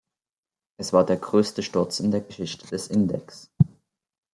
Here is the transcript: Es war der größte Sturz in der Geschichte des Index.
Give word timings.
Es 0.77 0.93
war 0.93 1.05
der 1.05 1.17
größte 1.17 1.61
Sturz 1.61 1.99
in 1.99 2.09
der 2.09 2.21
Geschichte 2.21 2.65
des 2.65 2.87
Index. 2.87 3.51